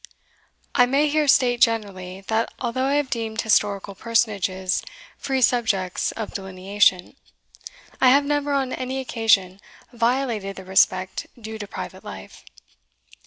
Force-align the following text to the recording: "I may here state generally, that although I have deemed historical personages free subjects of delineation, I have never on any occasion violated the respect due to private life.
"I 0.73 0.87
may 0.87 1.07
here 1.09 1.27
state 1.27 1.61
generally, 1.61 2.21
that 2.21 2.51
although 2.57 2.85
I 2.85 2.95
have 2.95 3.11
deemed 3.11 3.39
historical 3.41 3.93
personages 3.93 4.81
free 5.19 5.43
subjects 5.43 6.11
of 6.13 6.33
delineation, 6.33 7.15
I 8.01 8.09
have 8.09 8.25
never 8.25 8.51
on 8.53 8.73
any 8.73 8.97
occasion 8.97 9.59
violated 9.93 10.55
the 10.55 10.65
respect 10.65 11.27
due 11.39 11.59
to 11.59 11.67
private 11.67 12.03
life. 12.03 12.43